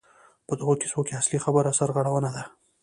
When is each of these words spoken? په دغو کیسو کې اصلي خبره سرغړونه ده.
په 0.47 0.53
دغو 0.59 0.73
کیسو 0.81 0.99
کې 1.07 1.17
اصلي 1.21 1.39
خبره 1.45 1.71
سرغړونه 1.79 2.29
ده. 2.35 2.43